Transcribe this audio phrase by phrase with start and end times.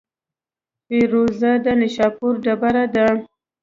[0.85, 3.07] فیروزه د نیشاپور ډبره ده.